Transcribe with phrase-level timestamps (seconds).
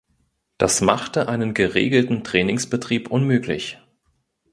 [0.57, 3.77] Das machte einen geregelten Trainingsbetrieb unmöglich.